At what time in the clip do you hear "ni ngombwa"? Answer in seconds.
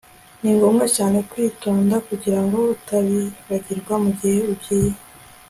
0.41-0.85